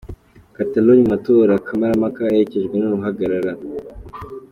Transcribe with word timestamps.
Catalogne 0.55 1.03
mu 1.03 1.07
matora 1.13 1.51
ya 1.55 1.65
kamarampaka, 1.67 2.19
aherekejwe 2.25 2.75
n'uruhagarara. 2.77 3.51